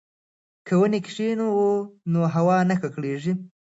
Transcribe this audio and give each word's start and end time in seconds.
که 0.65 0.73
ونې 0.79 0.99
کښېنوو 1.05 1.69
نو 2.11 2.19
هوا 2.35 2.57
نه 2.69 2.75
ککړیږي. 2.81 3.33